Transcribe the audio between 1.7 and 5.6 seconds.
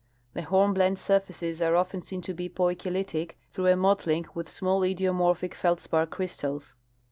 often seen to be poikilitic, through a mottling with small idiomorphic